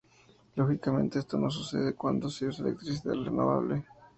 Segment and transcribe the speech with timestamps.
[0.55, 3.85] Lógicamente, esto no sucede cuando se usa electricidad renovable.